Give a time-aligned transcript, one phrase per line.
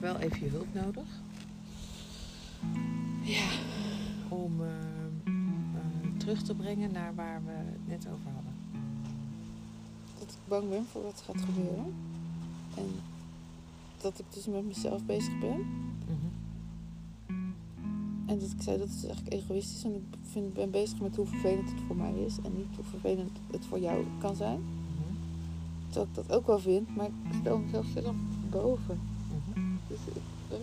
[0.00, 1.08] heb wel even je hulp nodig.
[3.22, 3.48] Ja.
[4.28, 4.68] Om eh,
[5.24, 8.54] eh, terug te brengen naar waar we het net over hadden.
[10.18, 11.94] Dat ik bang ben voor wat gaat gebeuren.
[12.76, 12.88] En
[14.00, 15.58] dat ik dus met mezelf bezig ben.
[16.06, 16.28] Mhm.
[18.26, 19.84] En dat ik zei, dat is eigenlijk egoïstisch.
[19.84, 22.36] En ik vind, ben bezig met hoe vervelend het voor mij is.
[22.42, 24.60] En niet hoe vervelend het voor jou kan zijn.
[24.60, 25.14] Mhm.
[25.88, 26.96] Terwijl ik dat ook wel vind.
[26.96, 28.14] Maar ik stel mezelf veel
[28.50, 29.09] boven.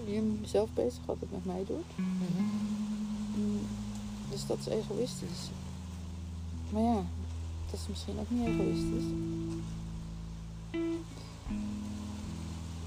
[0.05, 1.97] Meer mezelf bezig wat het met mij doet.
[1.97, 2.43] Mhm.
[4.31, 5.49] Dus dat is egoïstisch.
[6.69, 7.03] Maar ja,
[7.71, 9.03] dat is misschien ook niet egoïstisch.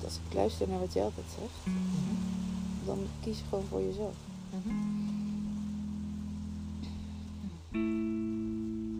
[0.05, 1.77] Als ik luister naar wat jij altijd zegt, Mhm.
[2.87, 4.15] dan kies je gewoon voor jezelf.
[4.51, 4.75] Mhm.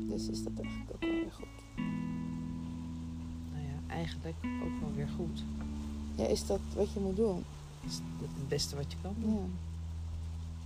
[0.09, 1.47] Dus is dat eigenlijk ook wel weer goed.
[3.53, 5.43] Nou ja, eigenlijk ook wel weer goed.
[6.21, 7.45] Ja, is dat wat je moet doen?
[7.87, 9.35] Is het beste wat je kan doen.
[9.35, 9.47] Ja.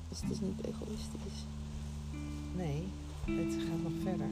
[0.09, 1.45] Dus het is niet egoïstisch.
[2.57, 2.83] Nee,
[3.25, 4.27] het gaat nog verder.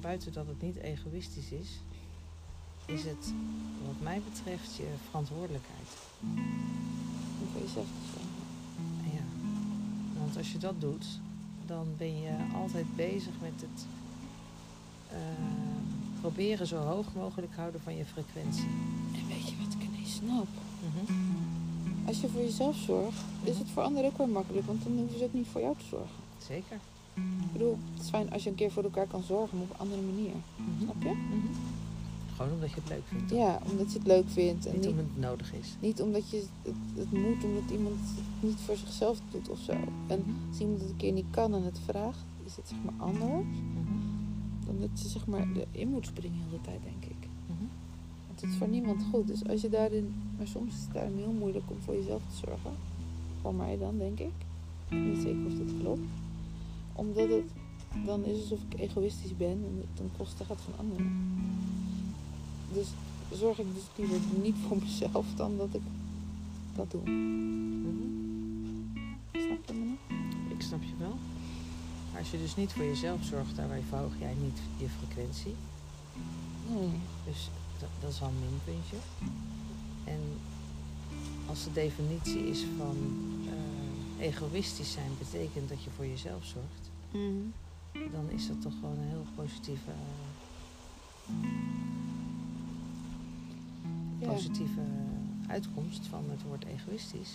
[0.00, 1.80] Buiten dat het niet egoïstisch is,
[2.84, 3.32] is het
[3.86, 5.88] wat mij betreft je verantwoordelijkheid.
[7.40, 8.20] Om voor jezelf te
[9.12, 9.22] ja,
[10.18, 11.06] want als je dat doet,
[11.66, 13.86] dan ben je altijd bezig met het
[15.08, 15.16] eh,
[16.20, 18.68] proberen zo hoog mogelijk houden van je frequentie.
[20.16, 20.46] Snap?
[20.86, 21.12] Mhm.
[22.06, 24.66] Als je voor jezelf zorgt, is het voor anderen ook weer makkelijk.
[24.66, 26.16] Want dan hoeven ze ook niet voor jou te zorgen.
[26.38, 26.78] Zeker.
[27.14, 29.72] Ik bedoel, het is fijn als je een keer voor elkaar kan zorgen, maar op
[29.74, 30.34] een andere manier.
[30.56, 30.82] Mhm.
[30.82, 31.08] Snap je?
[31.08, 31.46] Mhm.
[32.36, 33.28] Gewoon omdat je het leuk vindt.
[33.28, 33.38] toch?
[33.38, 34.66] Ja, omdat je het leuk vindt.
[34.66, 35.68] En Niet niet, omdat het nodig is.
[35.80, 39.72] niet omdat je het, het moet, omdat iemand het niet voor zichzelf doet of zo.
[40.06, 42.94] En als iemand het een keer niet kan en het vraagt, is het zeg maar
[43.08, 43.46] anders.
[44.66, 47.05] Dan dat ze zeg maar erin moet springen de hele tijd, denk ik.
[48.40, 49.26] Het is voor niemand goed.
[49.26, 50.14] Dus als je daarin...
[50.38, 52.72] Maar soms is het daarin heel moeilijk om voor jezelf te zorgen.
[53.40, 54.32] Voor mij dan, denk ik.
[54.88, 56.08] Ik weet Niet zeker of dat klopt.
[56.92, 57.50] Omdat het
[58.04, 61.12] dan is alsof ik egoïstisch ben en het ten koste gaat van anderen.
[62.72, 62.88] Dus
[63.32, 65.82] zorg ik dus liever niet voor mezelf dan dat ik
[66.76, 67.10] dat doe.
[67.10, 67.90] Mhm.
[69.32, 70.18] Snap je me nog?
[70.48, 71.16] Ik snap je wel.
[72.10, 75.54] Maar als je dus niet voor jezelf zorgt, daarbij verhoog jij niet je frequentie.
[76.68, 76.90] Nee.
[77.24, 77.48] Dus
[77.80, 78.96] dat, dat is al een minpuntje.
[80.04, 80.20] En
[81.48, 82.96] als de definitie is van
[84.18, 86.90] eh, egoïstisch zijn betekent dat je voor jezelf zorgt,
[88.12, 89.90] dan is dat toch gewoon een heel positieve,
[94.18, 94.26] Ja.
[94.32, 94.80] positieve
[95.48, 97.32] uitkomst van het woord egoïstisch.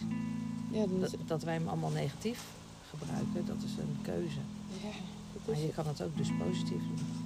[0.72, 2.44] Ja, is Dat, dat wij hem allemaal negatief
[2.90, 4.40] gebruiken, dat is een keuze.
[4.84, 4.90] Ja,
[5.34, 7.21] dat Maar je kan het ook dus positief doen.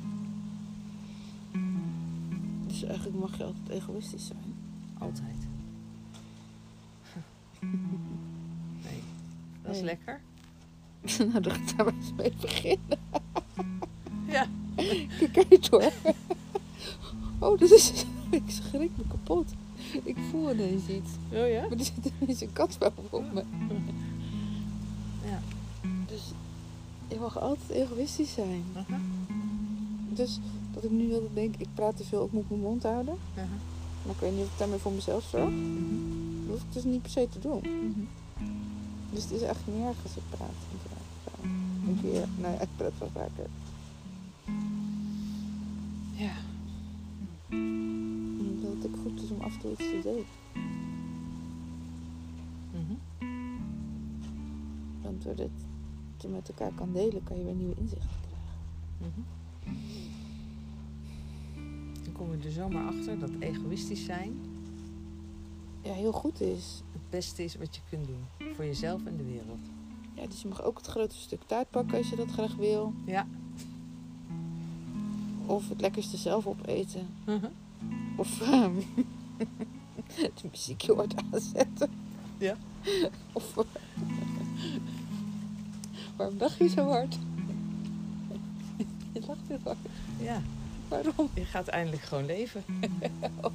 [3.06, 4.56] Eigenlijk mag je altijd egoïstisch zijn.
[4.98, 5.38] Altijd.
[8.84, 9.02] Nee.
[9.64, 9.84] Dat is Nee.
[9.86, 10.22] lekker.
[11.32, 12.98] nou, dan ga ik daar maar eens mee beginnen.
[14.28, 14.48] Ja.
[15.32, 15.92] Kijk uit hoor.
[17.40, 18.06] Oh, dat is...
[18.30, 19.52] Ik schrik me kapot.
[20.04, 21.10] Ik voel ineens iets.
[21.32, 21.62] Oh ja?
[21.62, 22.78] Maar er zit ineens een kat
[23.10, 23.44] op me.
[25.26, 25.40] Ja.
[26.08, 26.22] Dus
[27.08, 28.64] je mag altijd egoïstisch zijn.
[30.10, 30.40] Dus
[30.76, 33.18] dat ik nu altijd denk, ik praat te veel, ik moet mijn mond houden.
[33.38, 33.48] Aha.
[34.06, 35.50] Maar ik weet niet of ik daarmee voor mezelf zorg.
[35.50, 36.48] Mhm.
[36.48, 37.60] Dat hoef ik dus niet per se te doen.
[37.60, 38.06] Mhm.
[39.12, 40.50] Dus het is eigenlijk niet erg als ik praat.
[40.50, 43.50] en praat, keer, nou ja, ik praat wel vaker.
[46.12, 46.34] Ja.
[48.40, 50.26] Omdat het ook goed is om af en toe iets te delen.
[52.72, 52.94] Mhm.
[55.02, 55.50] Want doordat
[56.18, 59.26] je met elkaar kan delen, kan je weer nieuwe inzichten krijgen.
[62.36, 64.34] Kom je er zomaar achter dat egoïstisch zijn
[65.82, 66.82] Ja, heel goed is.
[66.92, 68.54] het beste is wat je kunt doen.
[68.56, 69.60] Voor jezelf en de wereld.
[70.14, 72.94] Ja, dus je mag ook het grote stuk taart pakken als je dat graag wil.
[73.06, 73.28] Ja.
[75.46, 77.08] Of het lekkerste zelf opeten.
[77.26, 77.46] Mhm.
[78.18, 78.76] Of ehm,
[80.28, 81.90] het muziekje hard aanzetten.
[82.38, 82.58] Ja.
[83.32, 83.54] Of...
[86.16, 87.14] waarom lach je zo hard?
[89.14, 89.78] je lacht heel hard.
[90.20, 90.42] Ja.
[90.88, 91.30] Waarom?
[91.34, 92.64] Je gaat eindelijk gewoon leven.
[93.42, 93.52] Oh.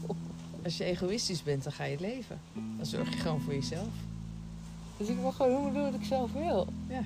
[0.65, 2.41] Als je egoïstisch bent, dan ga je leven.
[2.77, 3.89] Dan zorg je gewoon voor jezelf.
[4.97, 6.67] Dus ik mag gewoon doen wat ik zelf wil.
[6.89, 7.03] Ja.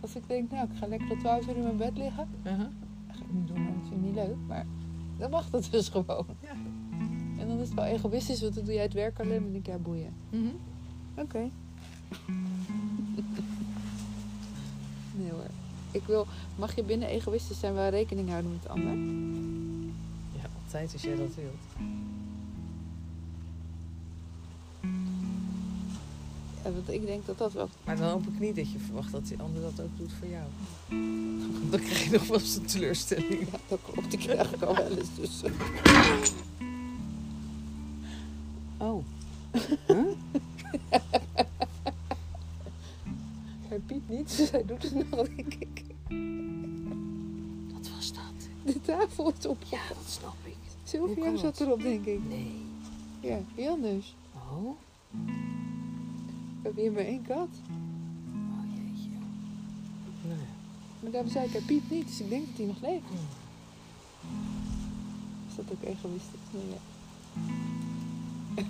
[0.00, 2.28] Als ik denk, nou, ik ga lekker tot 12 uur in mijn bed liggen.
[2.42, 2.58] Mhm.
[3.06, 4.36] Dat ga ik niet doen, want dat vind ik niet leuk.
[4.46, 4.66] Maar
[5.18, 6.26] dan mag dat dus gewoon.
[6.42, 6.56] Ja.
[7.38, 9.44] En dan is het wel egoïstisch, want dan doe jij het werk alleen.
[9.44, 10.14] En denk ik, ja, boeien.
[10.30, 10.54] Mhm.
[11.14, 11.50] Oké
[15.30, 15.50] hoor.
[15.98, 18.92] Ik wil, mag je binnen egoïstisch zijn wel rekening houden met de ander?
[20.40, 21.88] Ja, altijd als jij dat wilt.
[26.64, 27.68] Ja, want ik denk dat dat wel...
[27.84, 30.28] Maar dan hoop ik niet dat je verwacht dat die ander dat ook doet voor
[30.28, 30.44] jou.
[31.70, 33.40] Dan krijg je nog wel eens een teleurstelling.
[33.40, 34.12] Ja, dat klopt.
[34.12, 35.14] Ik krijg ik al wel eens.
[35.14, 35.42] Dus.
[38.76, 39.04] Oh.
[43.68, 45.26] Hij piept niet, dus hij doet het nog.
[49.18, 49.62] Is op.
[49.70, 50.56] Ja, dat snap ik.
[50.84, 52.20] Sylvia zat erop, denk ik.
[52.28, 52.66] Nee.
[53.20, 54.14] Ja, wie anders?
[54.34, 54.70] Oh?
[55.10, 57.38] We hebben hier maar één kat.
[57.38, 59.08] Oh jeetje.
[60.22, 60.36] Nee.
[61.00, 63.04] Maar daarom zei ik, hij piept niet, dus ik denk dat hij nog leeft.
[63.08, 63.18] Hmm.
[65.48, 66.40] Is dat ook egoïstisch?
[66.50, 66.78] Nee, ja.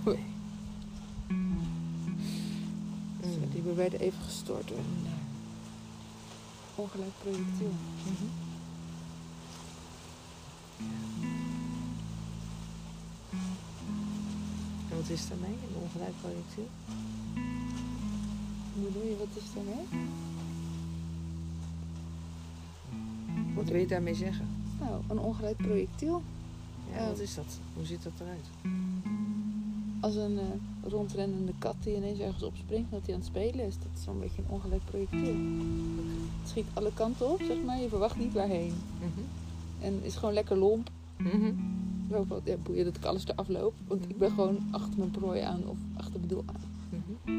[0.04, 0.18] Nee.
[1.28, 1.58] Mm.
[3.52, 5.06] die werden even gestoord een
[6.74, 7.72] ongelijk projectiel.
[8.04, 8.47] Mhm.
[14.90, 15.50] En wat is daarmee?
[15.50, 16.68] Een ongelijk projectiel?
[18.74, 19.84] Hoe bedoel je, wat is daarmee?
[23.54, 24.48] Wat wil je daarmee zeggen?
[24.80, 26.22] Nou, een ongelijk projectiel.
[26.92, 27.06] Ja, Ja.
[27.06, 27.58] wat is dat?
[27.74, 28.46] Hoe ziet dat eruit?
[30.00, 30.44] Als een eh,
[30.90, 33.74] rondrennende kat die ineens ergens opspringt omdat hij aan het spelen is.
[33.78, 35.34] Dat is zo'n beetje een ongelijk projectiel.
[36.40, 37.80] Het schiet alle kanten op, zeg maar.
[37.80, 38.72] Je verwacht niet waarheen.
[38.98, 39.20] Mhm.
[39.80, 40.90] En is gewoon lekker lomp.
[41.16, 41.52] Mhm.
[42.08, 43.74] Bijvoorbeeld, ja, boeien dat ik alles eraf loop.
[43.86, 46.60] Want ik ben gewoon achter mijn prooi aan of achter mijn doel aan.
[46.90, 47.36] Mhm.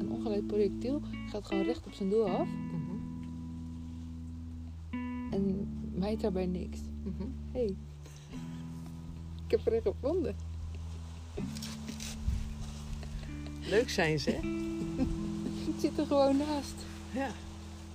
[0.00, 2.48] Een ongelijk projectiel gaat gewoon recht op zijn doel af.
[2.48, 2.94] Mhm.
[5.30, 6.78] En mijt daarbij niks.
[7.02, 7.22] Mhm.
[7.52, 7.74] Hé, hey,
[9.44, 10.34] ik heb er een gevonden.
[13.60, 14.38] Leuk zijn ze, hè?
[15.72, 16.74] Het zit er gewoon naast.
[17.12, 17.28] Ja.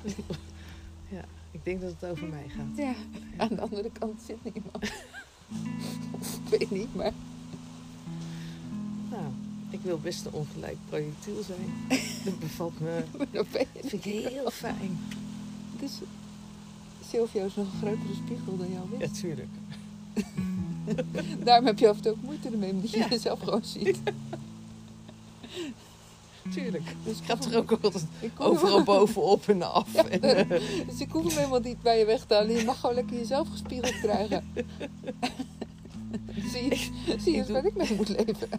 [1.17, 2.77] ja, ik denk dat het over mij gaat.
[2.77, 2.93] Ja,
[3.37, 4.83] aan de andere kant zit niemand.
[6.49, 7.11] Ik weet niet, maar
[9.09, 9.23] Nou,
[9.69, 11.99] ik wil best een ongelijk projectiel zijn.
[12.25, 13.03] Dat bevalt me.
[13.31, 13.45] Dat
[13.85, 14.99] vind ik heel fijn.
[15.79, 15.91] Dus
[17.09, 19.19] Silvio is nog een grotere spiegel dan jou Ja, wist.
[19.19, 19.49] tuurlijk.
[21.43, 23.07] Daarom heb je af en toe ook moeite ermee, omdat je Ja.
[23.09, 23.99] jezelf gewoon ziet.
[26.53, 26.95] Tuurlijk.
[27.03, 29.93] Dus Ik ga er ook altijd ik overal bovenop en af.
[29.93, 30.47] Ja, En, daarom.
[30.87, 32.55] Dus ik hoef hem helemaal niet bij je weg te halen.
[32.55, 34.43] Je mag gewoon lekker jezelf gespiegeld krijgen.
[36.51, 38.49] zie je, zie je Ik waar ik mee moet leven?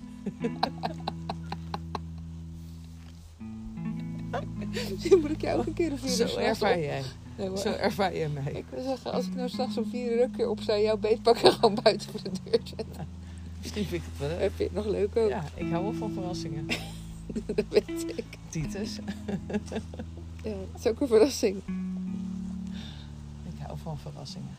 [4.90, 7.02] Misschien moet ik jou ook een keer een vierde zo ervaar jij.
[7.36, 7.56] Nee.
[7.58, 8.52] Zo ervaar jij mij.
[8.52, 10.96] Ik wil zeggen, als ik nou straks om vier uur een keer op zou jouw
[10.96, 13.08] beet pakken gewoon buiten voor de deur zetten.
[13.60, 14.40] Misschien vind ik het wel leuk.
[14.40, 15.28] Heb je het nog leuk ook?
[15.28, 16.66] Ja, ik hou wel van verrassingen.
[17.46, 18.24] Dat weet ik.
[18.48, 18.98] Titus.
[20.42, 21.56] Ja, het is ook een verrassing.
[23.48, 24.56] Ik hou van verrassingen.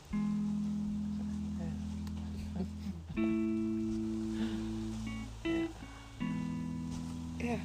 [7.37, 7.57] Ja,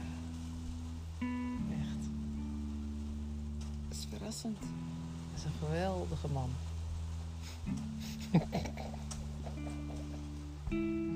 [1.80, 2.04] Echt.
[3.88, 4.58] dat is verrassend.
[4.58, 6.50] Dat is een geweldige man.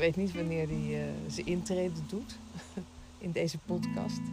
[0.00, 2.38] weet niet wanneer hij eh, zijn intrede doet
[3.18, 4.20] in deze podcast.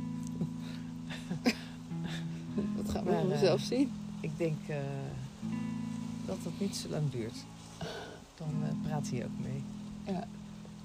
[2.77, 3.91] Dat gaan we Maar, van eh, mezelf zien.
[4.19, 4.77] Ik denk eh,
[6.25, 7.45] dat het niet zo lang duurt.
[8.37, 8.47] Dan
[8.83, 9.63] praat hij ook mee.
[10.05, 10.27] Ja,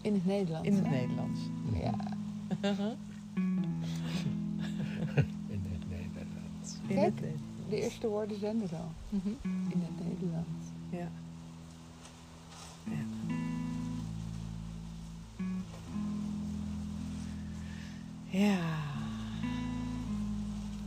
[0.01, 0.69] in het Nederlands.
[0.69, 0.91] In het hè?
[0.91, 1.41] Nederlands.
[1.73, 1.95] Ja,
[5.49, 6.75] In het Nederlands.
[6.87, 7.05] In Kijk.
[7.05, 7.69] het Nederlands.
[7.69, 8.91] de eerste woorden zijn er al.
[9.09, 9.29] Mhm.
[9.45, 10.65] In het Nederlands.
[10.91, 11.11] Ja.
[12.85, 13.05] Ja.
[18.33, 18.59] Ja.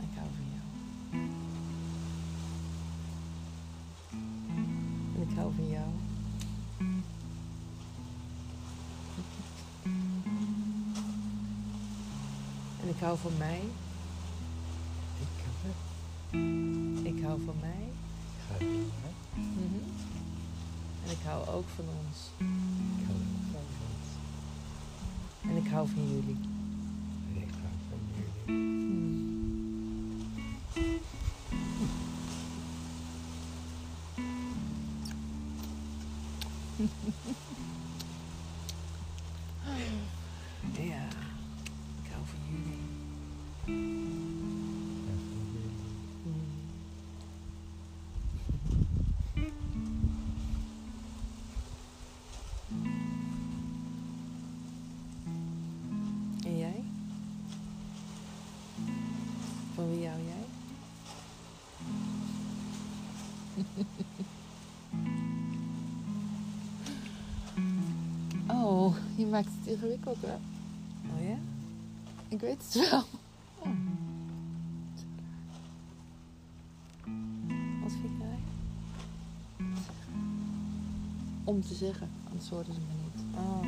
[0.00, 0.66] Ik hou van jou.
[5.14, 5.88] En ik hou van jou.
[12.82, 13.60] En ik hou van mij.
[15.20, 17.06] Ik heb het.
[17.06, 17.88] Ik hou van mij.
[18.58, 19.82] Mhm.
[21.04, 22.30] En ik hou ook van ons.
[22.38, 23.18] Ik hou
[23.50, 24.08] van ons.
[25.50, 26.55] En ik hou van jullie.
[28.46, 28.60] En ik
[37.22, 37.65] hou van
[69.26, 70.38] Je maakt het ingewikkeld hoor.
[71.16, 71.36] Oh ja?
[72.28, 73.02] Ik weet het wel.
[73.58, 73.68] Oh.
[77.82, 78.38] Wat vind jij?
[81.44, 83.24] Om te zeggen, anders hoorden ze me niet.
[83.36, 83.60] Oh,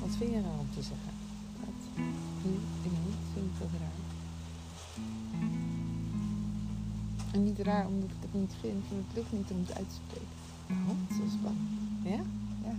[0.00, 1.12] wat vind je nou om te zeggen?
[1.60, 2.04] Dat,
[2.44, 4.00] nu, ik niet, vind ik dat raar.
[7.32, 9.88] En niet raar omdat ik het niet vind, want het lukt niet om het uit
[9.88, 10.36] te spreken.
[10.70, 11.68] Oh, Dat is wel spannend.
[12.02, 12.22] ja?
[12.68, 12.74] Ja.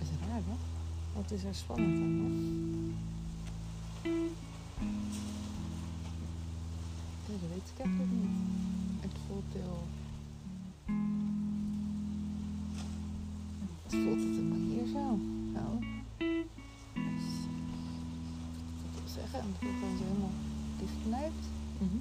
[0.00, 0.56] is raar, hè?
[1.24, 2.94] Wat is er spannend aan dan?
[7.26, 8.30] Ja, dat weet ik eigenlijk niet.
[9.00, 9.86] Het voelt heel...
[13.82, 15.18] Het voelt het helemaal hier zo.
[15.54, 15.78] Zo.
[16.94, 17.24] Dus,
[18.76, 20.30] wat ik wil zeggen, het dan zo helemaal
[20.78, 21.46] dicht knijpt.
[21.78, 21.96] Mhm.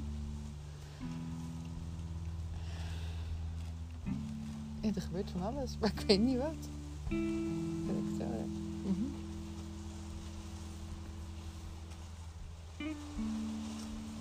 [4.81, 6.69] Ja, er gebeurt van alles, maar ik weet niet wat.
[7.85, 8.62] Dat ik zo heb.
[8.85, 9.05] Mhm.
[12.77, 12.95] Ik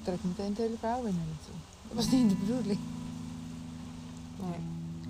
[0.02, 1.58] trek meteen het hele verhaal weer naar naartoe.
[1.88, 2.78] Dat was niet de bedoeling.
[4.40, 4.58] Maar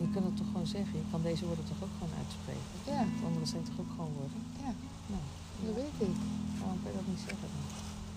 [0.01, 0.99] je kan het toch gewoon zeggen?
[0.99, 2.69] Je kan deze woorden toch ook gewoon uitspreken?
[2.93, 4.41] Ja, De andere zijn toch ook gewoon woorden?
[4.65, 4.73] ja,
[5.13, 5.23] Nou,
[5.67, 6.17] dat weet ik.
[6.61, 7.65] waarom kan je dat niet zeggen dan?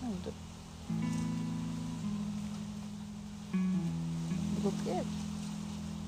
[0.00, 0.36] Nou, dat...
[4.52, 5.12] Het blokkeert.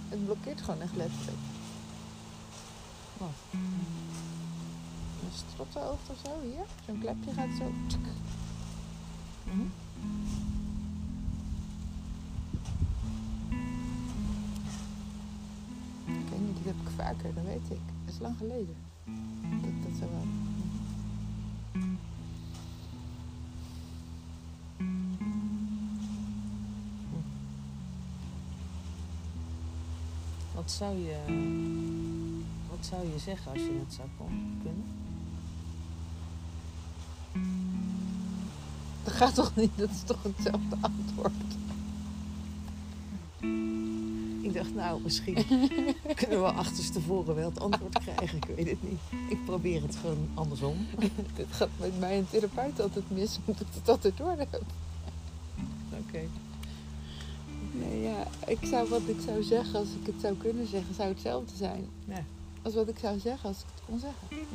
[0.09, 1.39] Het blokkeert gewoon echt letterlijk.
[3.19, 3.37] Wat?
[5.23, 6.65] Een strottenhoofd of zo, hier.
[6.87, 7.65] Zo'n klepje gaat zo...
[9.45, 9.67] Mhm.
[16.07, 17.81] Ik weet niet, dat heb ik vaker, dat weet ik.
[18.05, 18.77] Dat is lang geleden.
[19.63, 20.27] Dat dat was.
[30.55, 31.17] Wat zou je,
[32.71, 34.09] wat zou je zeggen als je het zou
[34.63, 35.08] kunnen?
[39.19, 39.71] Gaat toch niet?
[39.77, 41.33] Dat is toch hetzelfde antwoord?
[44.43, 45.35] Ik dacht, nou, misschien
[46.21, 48.37] kunnen we achterstevoren wel het antwoord krijgen.
[48.37, 48.99] Ik weet het niet.
[49.29, 50.87] Ik probeer het gewoon andersom.
[51.37, 54.61] Dit gaat met mij een therapeut altijd mis, omdat ik het altijd door heb.
[55.91, 56.21] Oké.
[57.73, 61.09] Nee, ja, ik zou wat ik zou zeggen als ik het zou kunnen zeggen, zou
[61.09, 61.89] hetzelfde zijn.
[62.05, 62.25] Ja.
[62.63, 64.47] Als wat ik zou zeggen als ik het kon zeggen.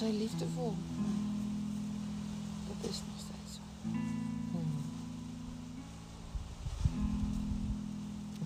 [0.00, 0.74] Heel liefdevol.
[2.66, 3.60] Dat is nog steeds zo.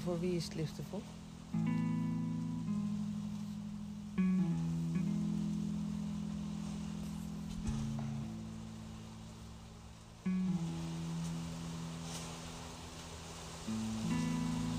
[0.04, 1.02] Voor wie is het liefdevol?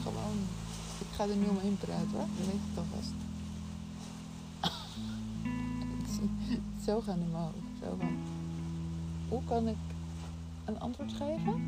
[0.03, 0.37] Gewoon,
[0.99, 2.75] ik ga er nu omheen praten hoor, dat weet ik
[4.65, 5.24] ik zie het
[6.85, 7.55] zo gaan in mijn hoofd.
[7.83, 8.17] Zo van,
[9.29, 9.77] hoe kan ik
[10.65, 11.63] een antwoord geven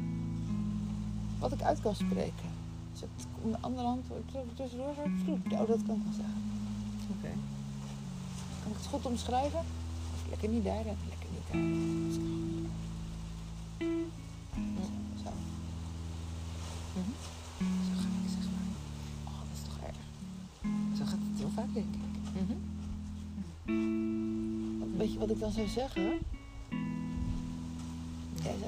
[1.40, 2.50] wat ik uit kan spreken?
[2.92, 4.88] Dus het komt een ander antwoord tussendoor.
[4.88, 6.42] Oh, dat kan ik wel zeggen.
[7.10, 7.32] Oké.
[8.64, 9.62] Kan ik het goed omschrijven?
[10.30, 12.47] Lekker niet daar lekker niet daar.
[25.38, 26.20] Ik dan zou zeggen?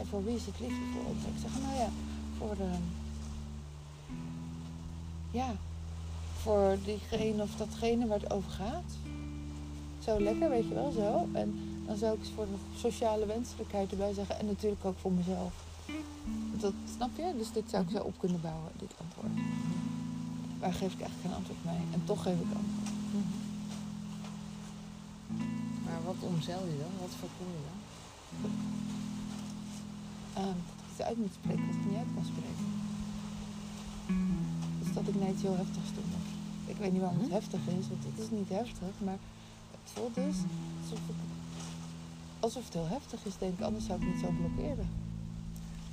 [0.09, 1.03] Voor wie is het liefdevol?
[1.03, 1.89] Dan zou ik zeggen, nou ja,
[2.37, 2.69] voor de...
[5.31, 5.51] Ja,
[6.41, 8.91] voor diegene of datgene waar het over gaat.
[10.03, 11.27] Zo lekker, weet je wel, zo.
[11.31, 14.39] En dan zou ik voor de sociale wenselijkheid erbij zeggen.
[14.39, 15.53] En natuurlijk ook voor mezelf.
[16.51, 17.33] Dat snap je?
[17.37, 19.45] Dus dit zou ik zo op kunnen bouwen, dit antwoord.
[20.59, 21.93] Waar geef ik eigenlijk geen antwoord mee?
[21.93, 22.98] En toch geef ik antwoord.
[26.21, 26.93] Omzeil je dan?
[26.99, 27.79] Wat voorkom je dan?
[30.33, 32.67] Ehm, dat ik iets uit moet spreken wat ik niet uit kan spreken.
[34.83, 36.03] Dus dat ik net iets heel heftigs doe.
[36.65, 37.35] Ik weet niet waarom het Mhm.
[37.39, 39.19] heftig is, want het is niet heftig, maar
[39.71, 40.35] het voelt dus
[42.39, 44.87] alsof het heel heftig is, denk ik, anders zou ik niet zo blokkeren.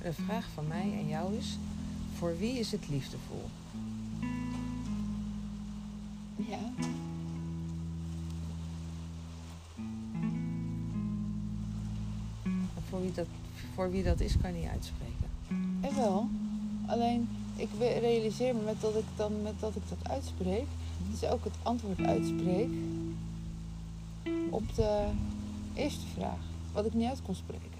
[0.02, 1.58] De vraag van mij en jou is:
[2.18, 3.44] voor wie is het liefdevol?
[6.36, 6.58] Ja.
[12.88, 13.26] Voor wie dat,
[13.74, 15.28] voor wie dat is, kan je niet uitspreken.
[15.80, 16.28] En wel.
[16.86, 20.66] Alleen, ik realiseer me met dat ik dan met dat ik dat uitspreek,
[21.10, 22.68] dus ook het antwoord uitspreek
[24.50, 25.08] op de
[25.74, 26.38] eerste vraag,
[26.72, 27.74] wat ik niet uit kon spreken.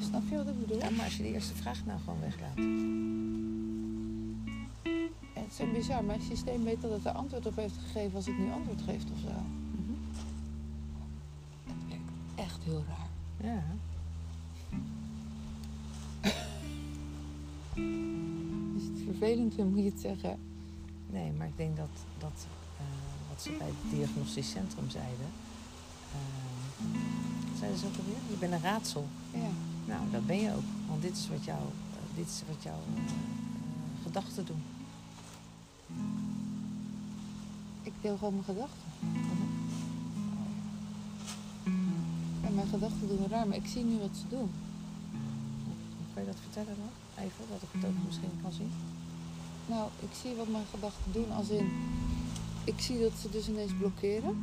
[0.00, 0.78] Snap je wat ik bedoel?
[0.78, 2.56] Ja, maar als je die eerste vraag nou gewoon weglaat.
[5.34, 6.04] En het is zo bizar.
[6.04, 9.06] Mijn systeem weet dat het er antwoord op heeft gegeven als het nu antwoord geeft
[9.12, 9.59] of zo.
[19.56, 20.38] Je het vervelend vindt, moet je het zeggen.
[21.10, 22.46] Nee, maar ik denk dat, dat
[22.78, 22.84] eh,
[23.28, 25.26] wat ze bij het diagnostisch centrum zeiden.
[26.12, 28.22] eh, zeiden ze ook alweer?
[28.30, 29.06] Je bent een raadsel.
[29.32, 29.50] Ja.
[29.86, 30.68] Nou, dat ben je ook.
[30.88, 32.80] Want dit is wat, jou, eh, dit is wat jouw
[34.02, 34.62] gedachten doen.
[37.82, 38.88] Ik deel gewoon mijn gedachten.
[42.40, 44.50] En mijn gedachten doen raar, maar ik zie nu wat ze doen.
[46.14, 47.24] Kan je dat vertellen dan?
[47.24, 48.70] Even, dat ik het ook misschien kan zien.
[49.70, 51.70] Nou, ik zie wat mijn gedachten doen als in...
[52.64, 54.36] Ik zie dat ze dus ineens blokkeren.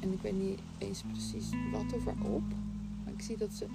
[0.00, 2.42] En ik weet niet eens precies wat of waarop.
[3.04, 3.66] Maar ik zie dat ze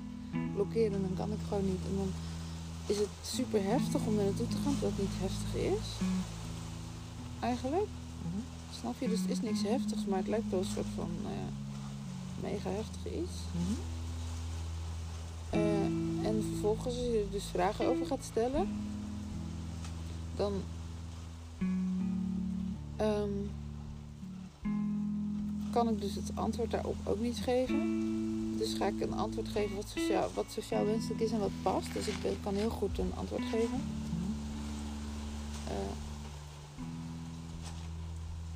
[0.54, 1.86] blokkeren en dan kan ik gewoon niet.
[1.90, 2.12] En dan
[2.86, 5.88] is het super heftig om er naartoe te gaan, terwijl het niet heftig is.
[7.40, 7.88] Eigenlijk.
[8.22, 8.42] Mhm.
[8.80, 9.08] Snap je?
[9.08, 11.48] Dus het is niks heftigs, maar het lijkt wel een soort van ja,
[12.50, 13.38] mega heftig iets.
[13.52, 13.80] Mhm.
[15.50, 18.68] Eh, en vervolgens, als je er dus vragen over gaat stellen,
[20.38, 20.54] dan
[22.96, 23.30] ehm,
[25.72, 28.58] kan ik dus het antwoord daarop ook niet geven.
[28.58, 31.94] Dus ga ik een antwoord geven wat sociaal, wat wenselijk is en wat past.
[31.94, 33.82] Dus ik kan heel goed een antwoord geven.
[35.68, 35.74] Eh,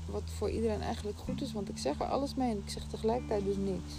[0.05, 2.83] wat voor iedereen eigenlijk goed is, want ik zeg er alles mee en ik zeg
[2.83, 3.93] tegelijkertijd dus niks.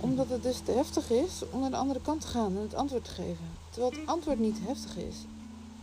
[0.00, 2.74] Omdat het dus te heftig is om naar de andere kant te gaan en het
[2.74, 3.44] antwoord te geven.
[3.70, 5.16] Terwijl het antwoord niet heftig is.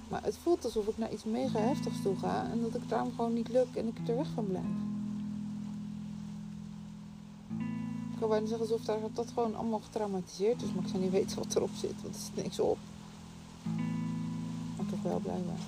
[0.08, 3.12] Maar het voelt alsof ik naar iets mega heftigs toe ga en dat ik daarom
[3.16, 4.66] gewoon niet lukt en ik er weg van blijf.
[8.12, 11.12] Ik kan bijna zeggen alsof daar, dat gewoon allemaal getraumatiseerd is, maar ik zou niet
[11.12, 12.78] weten wat erop zit, want er zit niks op.
[14.78, 15.64] Maar toch wel blijkbaar.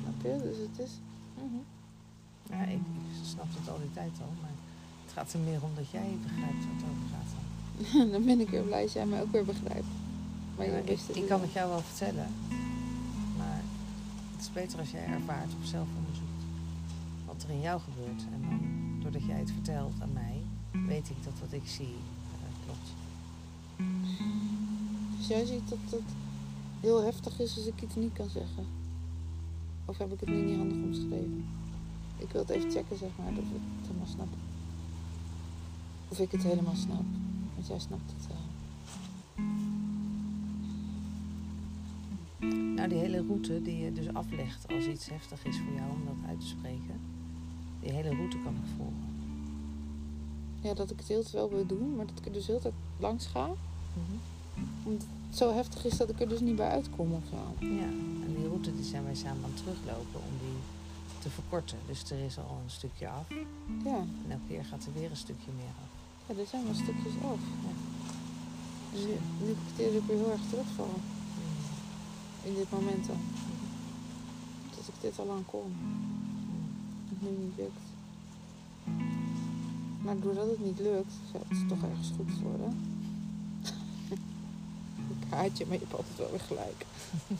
[0.00, 0.40] Snap je?
[0.42, 0.90] Dus het is.
[1.34, 1.62] mhm.
[2.50, 4.50] Ja, ik, ik snap het al die tijd al, maar
[5.04, 7.30] het gaat er meer om dat jij begrijpt wat het over gaat.
[7.34, 8.10] dan.
[8.12, 10.01] dan ben ik weer blij als jij mij ook weer begrijpt.
[10.66, 12.28] Maar Ja, ik, het ik kan het jou wel vertellen,
[13.38, 13.60] maar
[14.32, 16.42] het is beter als jij ervaart of zelf onderzoekt
[17.26, 18.22] wat er in jou gebeurt.
[18.32, 18.60] En dan,
[19.00, 20.42] doordat jij het vertelt aan mij,
[20.86, 21.94] weet ik dat wat ik zie
[22.32, 22.88] eh, klopt.
[25.18, 26.10] Dus jij ziet dat het
[26.80, 28.66] heel heftig is als ik iets niet kan zeggen.
[29.84, 31.44] Of heb ik het nu niet handig omschreven?
[32.16, 34.38] Ik wil het even checken, zeg maar, dat we het helemaal snappen.
[36.08, 37.04] Of ik het helemaal snap.
[37.54, 38.36] Want jij snapt het wel.
[42.82, 46.04] Nou, die hele route die je dus aflegt als iets heftig is voor jou om
[46.04, 47.00] dat uit te spreken,
[47.80, 49.12] die hele route kan ik volgen.
[50.60, 52.74] Ja, dat ik het heel wel wil doen, maar dat ik er dus heel tijd
[52.98, 53.46] langs ga.
[53.46, 54.16] Mhm.
[54.84, 57.66] Omdat het zo heftig is dat ik er dus niet bij uitkom of zo.
[57.66, 57.90] Ja,
[58.26, 60.58] en die route die zijn wij samen aan het teruglopen om die
[61.18, 61.78] te verkorten.
[61.86, 63.28] Dus er is al een stukje af
[63.84, 65.90] Ja, en elke keer gaat er weer een stukje meer af.
[66.26, 67.42] ja er zijn wel stukjes af.
[67.64, 67.72] Ja.
[68.94, 69.14] En nu,
[69.44, 70.94] nu ik het heel erg terugval.
[72.44, 73.16] In dit moment dan.
[74.70, 75.76] Dat ik dit al lang kon.
[77.08, 77.80] Het nu niet lukt.
[80.02, 82.78] Maar doordat het niet lukt, zou het toch ergens goed worden.
[85.20, 86.86] ik haat je, maar je hebt altijd wel weer gelijk.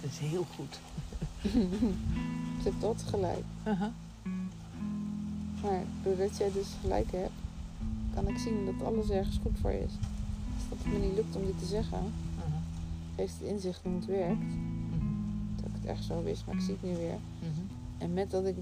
[0.00, 0.80] Dat is heel goed.
[2.62, 3.44] Je hebt altijd gelijk.
[5.62, 7.32] Maar doordat jij dus gelijk hebt,
[8.14, 9.92] kan ik zien dat alles ergens goed voor je is.
[10.68, 12.12] Dat het me niet lukt om dit te zeggen.
[13.16, 14.40] Geeft het inzicht hoe het werkt.
[14.40, 15.56] Mhm.
[15.56, 17.18] Dat ik het echt zo wist, maar ik zie het nu weer.
[17.38, 17.60] Mhm.
[17.98, 18.56] En met dat ik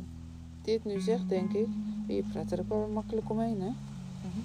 [0.62, 1.66] dit nu zeg, denk ik,
[2.06, 3.68] je praat er ook wel makkelijk omheen, hè?
[3.68, 4.40] Mhm.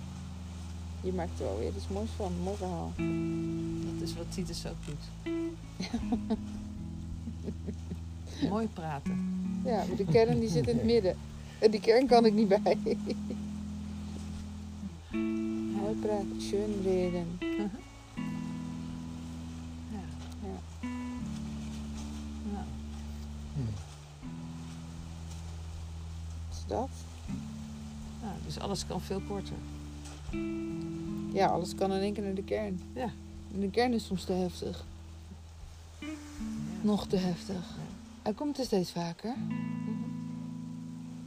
[1.01, 2.91] Je maakt er wel weer iets moois van, een mooi verhaal.
[3.93, 5.35] Dat is wat Titus ook doet.
[8.49, 9.17] Mooi praten.
[9.65, 11.15] Ja, maar de kern die zit in het midden.
[11.59, 12.77] En die kern kan ik niet bij.
[15.71, 17.27] Mooi praten, schön reden.
[28.77, 29.55] Alles kan veel korter.
[31.33, 32.79] Ja, alles kan in één keer naar de kern.
[32.93, 33.09] Ja.
[33.53, 34.85] En de kern is soms te heftig.
[35.99, 36.07] Ja.
[36.81, 37.75] Nog te heftig.
[38.21, 39.35] Hij komt er steeds vaker.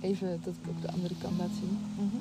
[0.01, 1.79] Even dat ik ook de andere kant laat zien.
[1.95, 2.17] Mhm.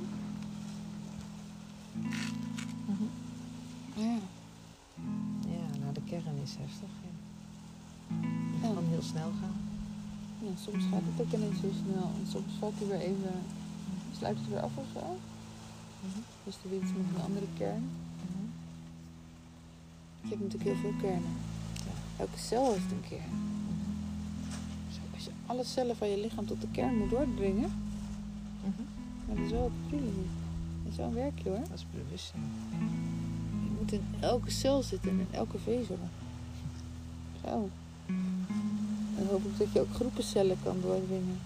[3.95, 4.17] Ja.
[5.53, 6.89] Ja, nou de kern is heftig.
[7.03, 7.09] Ja.
[8.61, 8.73] Het Ja.
[8.73, 9.57] kan heel snel gaan.
[10.41, 12.03] ja, soms gaat het ook ineens zo snel.
[12.19, 13.31] En soms valt hij weer even
[14.19, 14.99] sluit het weer af of zo.
[15.99, 16.19] Mhm.
[16.43, 17.83] Dus er weer iets met een andere kern.
[17.83, 18.45] Mhm.
[20.21, 21.33] Je hebt natuurlijk heel veel kernen.
[22.17, 23.31] Elke cel heeft een kern.
[24.91, 27.71] Zo, als je alle cellen van je lichaam tot de kern moet doordringen,
[28.63, 28.81] Mhm.
[29.27, 29.71] dat is wel.
[30.83, 31.59] Dat is wel een werkje hoor.
[31.59, 32.51] Dat is bewustzijn.
[33.63, 35.97] Je moet in elke cel zitten en in elke vezel.
[37.43, 37.69] Zo.
[39.17, 41.39] Dan hoop ik dat je ook groepencellen kan doordringen.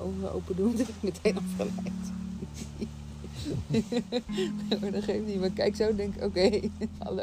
[0.00, 2.18] Ogen open doen, dat ik meteen afgeleid.
[4.80, 5.40] maar dat geeft niet.
[5.40, 6.60] Maar kijk zo denk ik, oké,
[7.04, 7.22] hallo.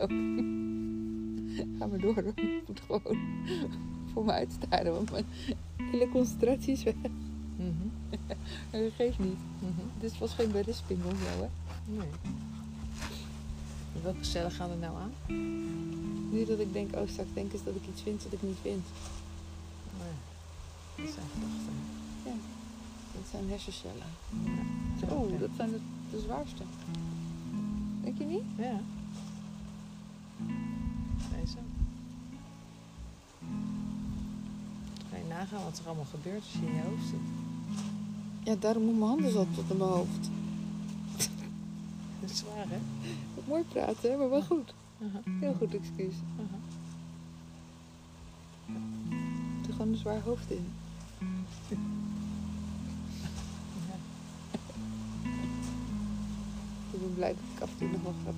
[1.78, 2.18] Ga maar door.
[2.18, 3.18] Ik moet gewoon
[4.14, 5.26] voor me uitstaren, want mijn
[5.76, 6.94] hele concentratie is weg.
[7.56, 7.70] Mhm.
[8.72, 9.38] Maar dat geeft niet.
[9.60, 10.00] Mhm.
[10.00, 11.48] Dit was geen berisping of zo, hè.
[11.98, 12.08] Nee.
[14.02, 15.12] Welke cellen gaan er nou aan?
[16.32, 18.58] Nu dat ik denk, oh straks denken ze dat ik iets vind wat ik niet
[18.62, 18.86] vind.
[19.98, 21.06] Nee.
[21.06, 21.97] Dat zijn gedachten.
[23.18, 24.12] Dat zijn hersencellen.
[25.10, 25.80] Oh, dat zijn de,
[26.12, 26.64] de zwaarste.
[28.04, 28.44] Denk je niet?
[28.58, 28.80] Ja.
[31.36, 31.58] Deze.
[35.10, 37.20] Ga je nagaan wat er allemaal gebeurt als je in je hoofd zit.
[38.44, 40.30] Ja, daarom moet mijn handen zo tot in mijn hoofd.
[42.22, 42.80] Dat is zwaar, hè?
[43.36, 44.74] Wat mooi praten, hè, maar wel goed.
[45.40, 46.14] Heel goed excuus.
[46.40, 46.58] Aha.
[49.68, 50.68] Er gewoon een zwaar hoofd in.
[56.98, 58.36] Ik ben blij dat ik af en toe nog wel grap.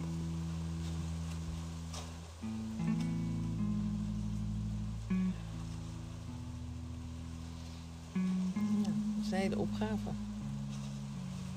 [8.84, 10.10] Ja, dat is een hele opgave.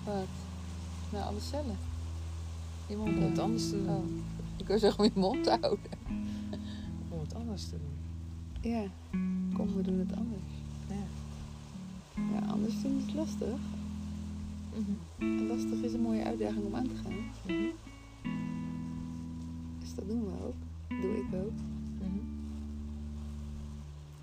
[0.05, 0.27] Wat?
[1.13, 1.77] Nou, alle cellen.
[2.87, 3.89] Je mond Om het anders te doen.
[3.89, 4.05] Oh.
[4.57, 5.91] Ik wil zeggen om je mond te houden.
[7.09, 7.99] Om het anders te doen.
[8.73, 8.83] Ja,
[9.53, 10.53] kom, we doen het anders.
[10.89, 11.05] Ja.
[12.15, 13.59] Ja, anders doen is lastig.
[15.19, 17.13] En lastig is een mooie uitdaging om aan te gaan.
[17.47, 17.71] Mhm.
[19.81, 20.55] Dus dat doen we ook.
[21.01, 21.53] Doe ik ook.
[21.99, 22.19] Mhm.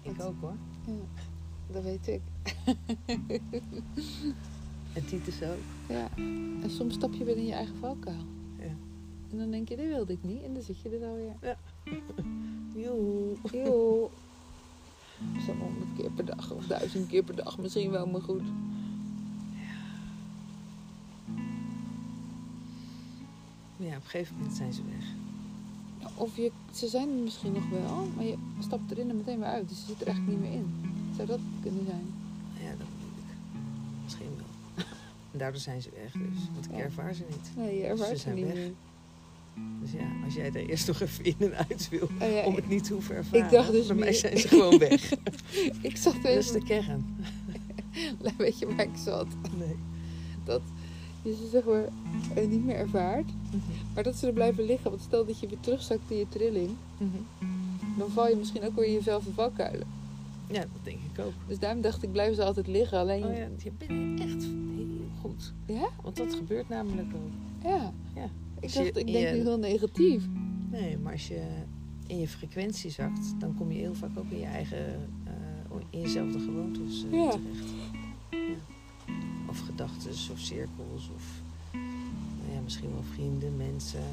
[0.02, 0.56] Ik ook hoor.
[0.86, 0.94] Ja,
[1.72, 2.22] dat weet ik.
[4.94, 5.58] En Titus ook.
[5.88, 6.10] Ja,
[6.64, 8.26] en soms stap je weer in je eigen valkuil.
[8.58, 8.76] Ja.
[9.32, 10.44] En dan denk je, dit wilde ik niet.
[10.44, 11.58] En dan zit je er alweer.
[12.76, 13.36] Joe.
[13.52, 14.12] Joh.
[15.46, 18.42] Zo'n honderd keer per dag of duizend keer per dag misschien wel maar goed.
[23.80, 25.06] Ja, op een gegeven moment zijn ze weg.
[26.00, 29.38] Ja, Of je, ze zijn er misschien nog wel, maar je stapt erin en meteen
[29.40, 29.70] weer uit.
[29.70, 30.68] Dus je zit er eigenlijk niet meer in.
[31.16, 32.14] Zou dat kunnen zijn?
[32.62, 33.38] Ja, dat bedoel ik.
[34.04, 34.86] Misschien wel.
[35.32, 36.40] En daardoor zijn ze weg dus.
[36.54, 36.78] Want ik Ja.
[36.78, 37.52] ervaar ze niet.
[37.56, 38.54] Nee, je Ze ervaart ze zijn niet weg.
[38.56, 38.72] meer.
[39.82, 42.10] Dus ja, als jij er eerst nog even in en uit wil.
[42.22, 43.52] Oh ja, Om het niet te hoeven ervaren.
[43.52, 45.12] dacht dus bij mij zijn ze gewoon weg.
[45.82, 46.60] ik zat Dat is even...
[46.60, 47.16] de kern.
[48.38, 49.28] Weet je waar ik zat?
[49.58, 49.76] Nee.
[50.44, 50.62] Dat
[51.30, 51.86] je ze zeg maar
[52.36, 53.26] eh, niet meer ervaart.
[53.48, 53.58] Mhm.
[53.94, 54.90] Maar dat ze er blijven liggen.
[54.90, 56.70] Want stel dat je weer terugzakt in je trilling.
[56.98, 57.08] Mhm.
[57.98, 59.88] Dan val je misschien ook weer in jezelf in valkuilen.
[60.52, 61.34] Ja, dat denk ik ook.
[61.48, 62.98] Dus daarom dacht ik, blijven ze altijd liggen.
[63.00, 65.54] Alleen, Oh ja, je bent echt heel goed.
[65.66, 65.88] ja?
[66.04, 67.32] Want dat gebeurt namelijk ook.
[67.72, 67.94] Ja.
[68.16, 68.30] Ja.
[68.60, 70.24] Ik dacht, je ik denk je- nu heel negatief.
[70.72, 71.42] Nee, maar als je
[72.08, 75.10] in je frequentie zakt, dan kom je heel vaak ook in je eigen,
[75.90, 77.30] in jezelfde gewoontes eh, Ja.
[77.30, 77.74] terecht.
[79.80, 84.04] Gedachten of cirkels of nou ja, misschien wel vrienden, mensen,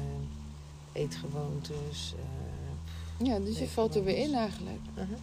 [0.91, 2.13] eetgewoontes.
[2.17, 4.79] eh, Ja, dus je valt er weer in eigenlijk.
[4.97, 5.15] aha.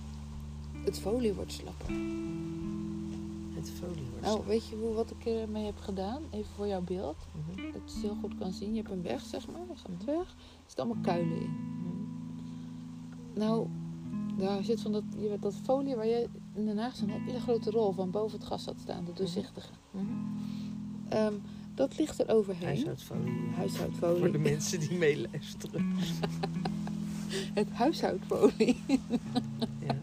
[0.84, 1.88] Het folie wordt slapper.
[3.54, 6.22] Het folie wordt Nou, weet je hoe, wat ik ermee heb gedaan?
[6.30, 7.16] Even voor jouw beeld.
[7.32, 7.56] Mhm.
[7.72, 8.70] Dat je het heel goed kan zien.
[8.74, 9.76] Je hebt een weg, zeg maar.
[9.76, 10.04] Staat Mhm.
[10.06, 10.28] weg.
[10.28, 11.50] Er zitten allemaal kuilen in.
[11.50, 13.38] Mhm.
[13.38, 13.66] Nou,
[14.38, 17.70] daar zit van dat, je dat folie waar je in Den Haag zo'n hele grote
[17.70, 19.04] rol van boven het gas had staan.
[19.04, 19.68] De doorzichtige.
[19.90, 20.04] Mhm.
[21.08, 21.32] Ehm,
[21.74, 22.66] dat ligt er overheen.
[22.66, 23.50] Huishoudfolie.
[23.54, 24.18] Huishoudfolie.
[24.18, 25.92] Voor de mensen die meeluisteren.
[27.54, 28.76] Het huishoudfolie.
[29.86, 29.96] Ja.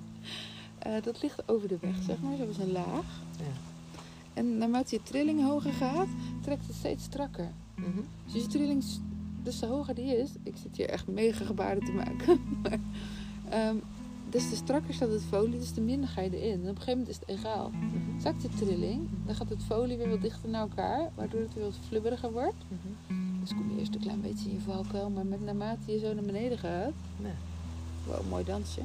[0.79, 2.35] Eh, dat ligt over de weg, zeg maar.
[2.37, 3.21] Zoals een laag.
[3.37, 3.45] Ja.
[4.33, 6.07] En naarmate je trilling hoger gaat,
[6.41, 7.51] trekt het steeds strakker.
[7.75, 8.01] Mhm.
[8.25, 8.83] Dus je trilling,
[9.43, 12.79] dus de hoger die is, ik zit hier echt mega gebaren te maken, maar
[13.49, 13.75] ehm,
[14.31, 16.51] des te strakker staat het folie, des te minder ga je erin.
[16.53, 17.69] En op een gegeven moment is het egaal.
[17.69, 18.19] Mhm.
[18.21, 21.63] Zakt de trilling, dan gaat het folie weer wat dichter naar elkaar, waardoor het weer
[21.63, 22.55] wat flubberiger wordt.
[22.67, 23.13] Mhm.
[23.39, 26.13] Dus kom je eerst een klein beetje in je valkuil, maar met naarmate je zo
[26.13, 26.91] naar beneden gaat,
[27.21, 27.29] Ja.
[28.07, 28.81] wow, mooi dansje,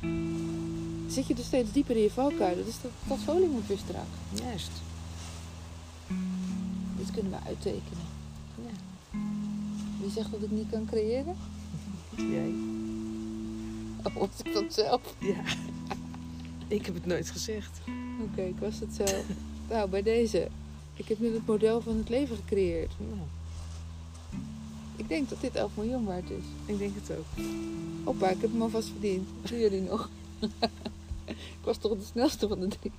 [0.00, 1.10] Mhm.
[1.10, 2.64] zit je dus steeds dieper in je valkuilen.
[2.64, 4.06] Dus dat, dat folie moet weer strak.
[4.44, 4.70] Juist.
[6.96, 8.04] Dit kunnen we uittekenen.
[8.54, 9.18] Ja.
[10.00, 11.34] Wie zegt dat ik niet kan creëren?
[12.32, 12.54] Jij.
[14.18, 15.14] Was ik dat zelf?
[15.18, 15.42] Ja.
[16.68, 17.80] Ik heb het nooit gezegd.
[18.22, 19.24] Oké, ik was het zelf.
[19.68, 20.48] nou, bij deze.
[20.94, 22.92] Ik heb nu het model van het leven gecreëerd.
[22.98, 23.20] Nou,
[24.96, 26.44] Ik denk dat dit 11 miljoen waard is.
[26.66, 27.44] ik denk het ook.
[28.04, 29.28] Hoppa, ik heb hem alvast verdiend.
[29.42, 30.10] Doen jullie nog?
[31.26, 32.92] ik was toch de snelste van de drie.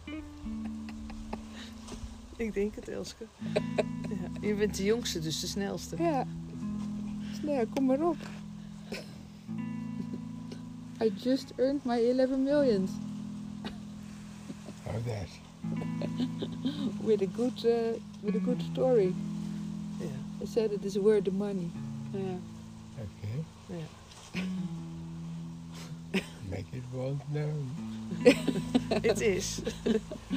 [2.35, 3.25] Ik denk het, Elske.
[3.53, 4.47] Ja.
[4.47, 5.95] Je bent de jongste, dus de snelste.
[6.03, 6.27] Ja.
[7.39, 8.17] Snel, kom maar op.
[10.99, 12.91] I just earned my 11 millions.
[14.87, 15.27] Oh, that.
[17.03, 19.13] With a good, uh, with a good story.
[19.99, 20.07] Ja.
[20.41, 21.69] I said it is worth the money.
[22.13, 22.39] Ja.
[22.99, 23.43] Okay.
[23.69, 24.41] ja.
[26.49, 27.69] Make it well known.
[29.03, 29.61] Het is.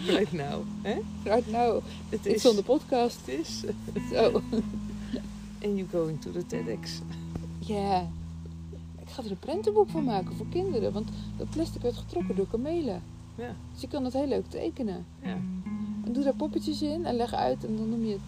[0.09, 0.65] Right now.
[0.83, 0.99] Hè?
[1.25, 2.47] Right now, Het it's is.
[2.47, 3.27] on the podcast.
[3.27, 3.65] Het is.
[4.13, 4.43] Zo.
[5.63, 7.01] And you going to the TEDx.
[7.59, 8.09] Ja.
[9.25, 10.93] Er een prentenboek van maken voor kinderen.
[10.93, 13.03] Want dat plastic werd getrokken door kamelen.
[13.35, 13.55] Ja.
[13.73, 15.07] Dus je kan dat heel leuk tekenen.
[15.23, 15.37] Ja.
[16.05, 17.65] En doe daar poppetjes in en leg uit.
[17.65, 18.21] En dan noem je het...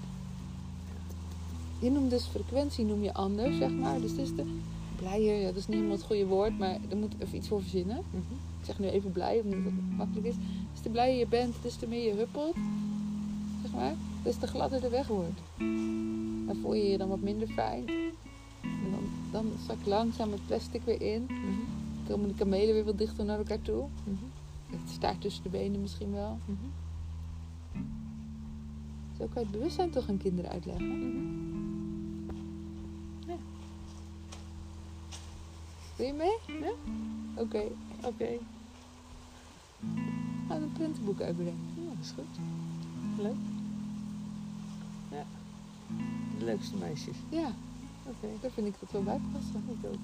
[1.78, 4.00] Je noemt dus frequentie noem je anders, zeg maar.
[4.00, 4.58] Dus het is de
[4.96, 5.40] blijer.
[5.40, 6.58] Ja, dat is niet helemaal het goede woord.
[6.58, 8.02] Maar daar moet ik even iets voor verzinnen.
[8.10, 8.34] Mhm.
[8.60, 10.34] Ik zeg nu even blij, omdat het makkelijk is.
[10.72, 12.54] Des te blijer je bent, des te meer je huppelt.
[13.62, 13.94] Zeg maar.
[14.22, 15.40] Des te gladder de weg wordt.
[16.46, 17.84] Dan voel je je dan wat minder fijn.
[19.32, 21.22] Dan, zak langzaam het plastic weer in.
[21.22, 21.34] Mhm.
[21.34, 23.88] Dan komen de kamelen weer wat dichter naar elkaar toe.
[24.04, 24.24] Mhm.
[24.66, 26.38] Het staart tussen de benen misschien wel.
[26.44, 26.56] Mhm.
[29.18, 30.98] Zo kan je het bewustzijn toch aan kinderen uitleggen.
[30.98, 31.42] Mhm.
[35.96, 36.60] Doe je mee?
[36.60, 36.72] Ja.
[37.34, 37.62] Oké.
[38.04, 38.28] Oké.
[40.48, 41.58] Gaan we een printenboek uitbrengen.
[41.74, 42.38] Ja, dat is goed.
[43.22, 43.34] Leuk.
[45.10, 45.24] Ja.
[46.38, 47.16] De leukste meisjes.
[47.28, 47.52] Ja,
[48.06, 48.26] Oké.
[48.40, 49.64] daar vind ik dat wel bij passen.
[49.68, 49.98] Ik ook.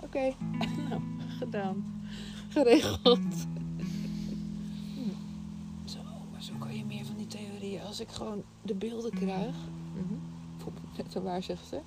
[0.00, 0.34] Oké,
[0.88, 1.00] Nou,
[1.38, 1.84] gedaan.
[2.48, 3.18] geregeld.
[5.84, 5.98] Zo,
[6.32, 7.82] maar zo kan je meer van die theorieën.
[7.82, 9.54] Als ik gewoon de beelden krijg,
[10.56, 11.78] bijvoorbeeld net zo waar zegt ze.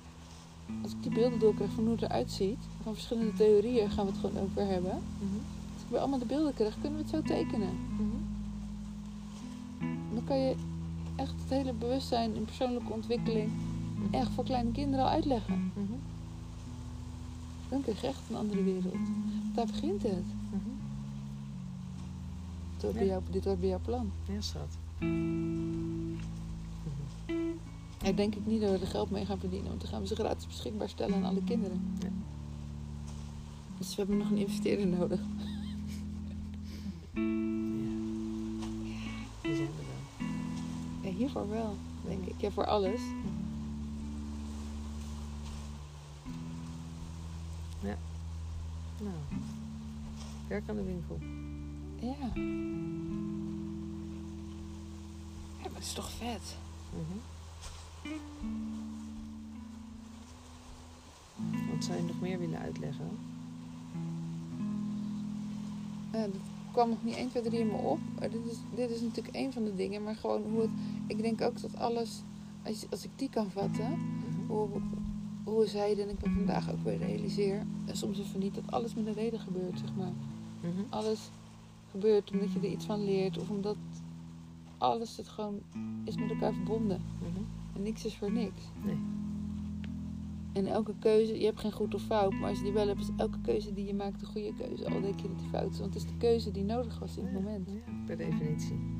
[0.82, 4.12] Als ik die beelden doorkrijg van hoe het eruit ziet, van verschillende theorieën gaan we
[4.12, 5.02] het gewoon over hebben.
[5.18, 5.34] Mhm.
[5.74, 7.74] Als ik weer allemaal de beelden krijg, kunnen we het zo tekenen.
[7.96, 8.20] Mhm.
[10.14, 10.54] Dan kan je
[11.16, 13.50] echt het hele bewustzijn in persoonlijke ontwikkeling
[14.10, 15.72] echt voor kleine kinderen al uitleggen.
[15.74, 15.92] Mhm.
[17.68, 18.94] Dan krijg je echt een andere wereld.
[19.54, 20.24] Daar begint het.
[20.50, 20.70] Mhm.
[22.80, 22.98] Dit Ja.
[22.98, 24.10] bij, jou, dit bij jouw plan.
[24.28, 24.76] Ja, schat.
[28.02, 30.06] Ik denk ik niet dat we er geld mee gaan verdienen, want dan gaan we
[30.06, 31.80] ze gratis beschikbaar stellen aan alle kinderen.
[32.00, 32.08] Ja.
[33.78, 35.20] Dus we hebben nog een investeerder nodig.
[39.40, 40.26] Die zijn er wel.
[41.02, 41.74] Ja, hiervoor wel,
[42.06, 42.34] denk ik.
[42.40, 43.00] Ja, voor alles.
[49.02, 49.42] Nou,
[50.48, 51.18] werk aan de winkel.
[52.00, 52.16] Ja.
[55.62, 56.56] Ja, maar het is toch vet?
[56.90, 57.18] Mhm.
[61.74, 63.18] Wat zou je nog meer willen uitleggen?
[66.12, 66.40] Ja, dat
[66.72, 67.98] kwam nog niet 1, 2, 3 in me op.
[68.18, 70.02] Maar dit is, dit is natuurlijk één van de dingen.
[70.02, 70.70] Maar gewoon hoe het...
[71.06, 72.22] Ik denk ook dat alles...
[72.62, 73.90] Als, als ik die kan vatten...
[73.90, 74.46] Mhm.
[74.46, 74.68] Hoe,
[75.44, 77.66] hoe zij en ik me vandaag ook weer realiseer...
[77.86, 80.12] En soms even niet dat alles met een reden gebeurt, zeg maar.
[80.60, 80.82] Mhm.
[80.88, 81.30] Alles
[81.90, 83.38] gebeurt omdat je er iets van leert.
[83.38, 83.76] Of omdat
[84.78, 85.60] alles het gewoon
[86.04, 87.02] is met elkaar verbonden.
[87.18, 87.42] Mhm.
[87.74, 88.62] En niks is voor niks.
[88.84, 88.98] Nee.
[90.52, 93.00] En elke keuze, je hebt geen goed of fout, maar als je die wel hebt,
[93.00, 94.84] is elke keuze die je maakt een goede keuze.
[94.84, 97.16] Al denk je dat die fout is, want het is de keuze die nodig was
[97.16, 97.68] in het moment.
[97.68, 98.91] Ja, per definitie.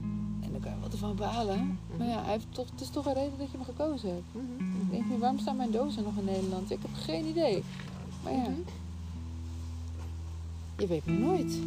[0.53, 1.79] En dan kan je wat ervan behalen.
[1.99, 4.25] Maar ja, hij heeft toch, het is toch een reden dat je hem gekozen hebt.
[4.33, 4.81] Mhm.
[4.83, 6.71] Ik denk nu, waarom staan mijn dozen nog in Nederland?
[6.71, 7.62] Ik heb geen idee.
[8.23, 8.53] Maar ja, Mhm.
[10.79, 11.59] je weet maar nooit.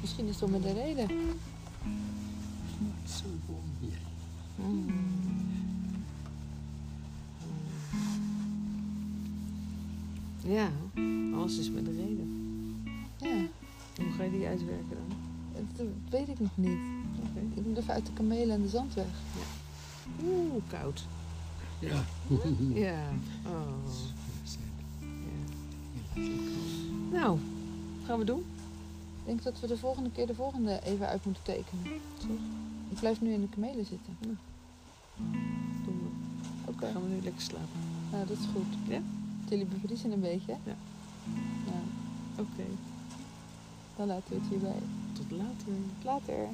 [0.00, 1.06] Misschien is het wel met een reden.
[3.80, 3.96] Here.
[4.56, 4.92] Mhm.
[10.42, 10.68] Ja,
[11.36, 12.28] alles is met een reden.
[13.16, 13.46] Ja,
[14.04, 15.16] Hoe ga je die uitwerken dan?
[15.76, 16.78] Dat weet ik nog niet.
[17.54, 19.06] Ik moet even uit de kamelen en de zand weg.
[20.24, 21.06] Oeh, koud.
[21.78, 22.04] Ja.
[22.74, 23.00] Ja.
[23.46, 23.54] Oh.
[26.14, 26.28] Ja.
[27.12, 27.38] Nou,
[28.06, 28.44] gaan we doen?
[29.20, 31.84] Ik denk dat we de volgende keer de volgende even uit moeten tekenen.
[32.18, 32.30] Toch?
[32.90, 34.16] Ik blijf nu in de kamelen zitten.
[34.20, 34.38] Doen
[35.84, 36.70] we.
[36.70, 37.80] Oké, Gaan we nu lekker slapen?
[38.10, 38.88] nou dat is goed.
[38.88, 39.00] Ja?
[39.48, 40.52] Jullie bevriezen een beetje.
[40.64, 40.76] Ja.
[41.66, 41.82] Nou,
[42.48, 42.64] Oké
[43.96, 44.82] dan laten we het hierbij.
[45.12, 45.74] Tot later.
[45.98, 46.48] Tot later.